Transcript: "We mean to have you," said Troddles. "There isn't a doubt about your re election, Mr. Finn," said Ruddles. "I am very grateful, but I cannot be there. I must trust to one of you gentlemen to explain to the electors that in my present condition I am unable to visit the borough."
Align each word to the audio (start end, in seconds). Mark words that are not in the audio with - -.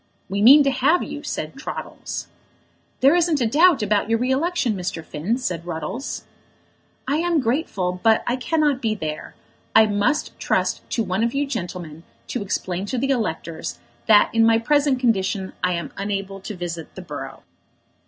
"We 0.29 0.41
mean 0.41 0.63
to 0.63 0.71
have 0.71 1.03
you," 1.03 1.21
said 1.21 1.53
Troddles. 1.57 2.25
"There 3.01 3.13
isn't 3.13 3.39
a 3.39 3.45
doubt 3.45 3.83
about 3.83 4.09
your 4.09 4.17
re 4.17 4.31
election, 4.31 4.73
Mr. 4.73 5.05
Finn," 5.05 5.37
said 5.37 5.63
Ruddles. 5.63 6.23
"I 7.07 7.17
am 7.17 7.33
very 7.33 7.41
grateful, 7.43 7.99
but 8.01 8.23
I 8.25 8.35
cannot 8.35 8.81
be 8.81 8.95
there. 8.95 9.35
I 9.75 9.85
must 9.85 10.39
trust 10.39 10.81
to 10.89 11.03
one 11.03 11.23
of 11.23 11.35
you 11.35 11.45
gentlemen 11.45 12.01
to 12.29 12.41
explain 12.41 12.87
to 12.87 12.97
the 12.97 13.11
electors 13.11 13.77
that 14.07 14.33
in 14.33 14.43
my 14.43 14.57
present 14.57 14.99
condition 14.99 15.53
I 15.63 15.73
am 15.73 15.93
unable 15.97 16.39
to 16.39 16.55
visit 16.55 16.95
the 16.95 17.03
borough." 17.03 17.43